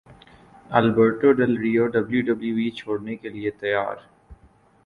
Alberto 0.69 1.29
Del 1.37 1.53
Rio 1.63 1.85
W 1.93 2.21
W 2.27 2.55
E 2.61 2.69
چھوڑنے 2.79 3.13
کے 3.21 3.29
لیے 3.35 3.51
تیار 3.61 3.95